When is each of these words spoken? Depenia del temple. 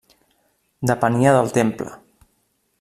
Depenia 0.91 1.35
del 1.37 1.53
temple. 1.61 1.95